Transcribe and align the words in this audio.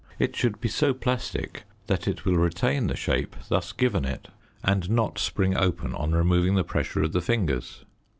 It 0.17 0.35
should 0.35 0.59
be 0.59 0.67
so 0.67 0.95
plastic 0.95 1.61
that 1.85 2.07
it 2.07 2.25
will 2.25 2.33
retain 2.35 2.87
the 2.87 2.95
shape 2.95 3.35
thus 3.49 3.71
given 3.71 4.03
it 4.03 4.29
and 4.63 4.89
not 4.89 5.19
spring 5.19 5.55
open 5.55 5.93
on 5.93 6.13
removing 6.13 6.55
the 6.55 6.63
pressure 6.63 7.03
of 7.03 7.13
the 7.13 7.21
fingers. 7.21 7.85